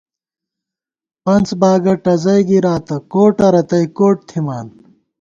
[1.23, 4.67] پنڅ باگہ ٹزَئی گِراتہ، کوٹہ رتئی کوٹ تھِمان